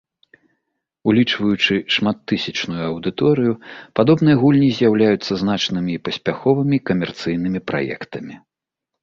[1.11, 3.53] Улічваючы шматтысячную аўдыторыю,
[4.01, 8.35] падобныя гульні з'яўляюцца значнымі і паспяховымі камерцыйнымі праектамі.